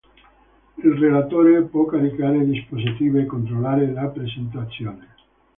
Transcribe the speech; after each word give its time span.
Il 0.83 0.93
relatore 0.93 1.61
può 1.61 1.85
caricare 1.85 2.43
diapositive 2.43 3.21
e 3.21 3.25
controllare 3.27 3.85
la 3.93 4.07
presentazione. 4.07 5.07